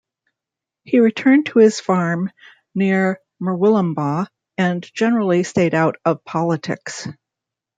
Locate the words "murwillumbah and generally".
3.39-5.43